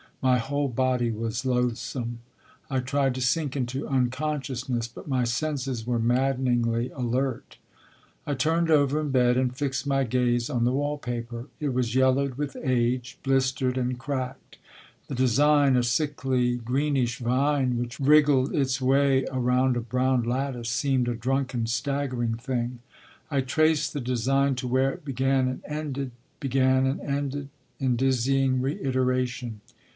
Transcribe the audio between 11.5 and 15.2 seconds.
It was yellowed with age, blistered, and cracked. The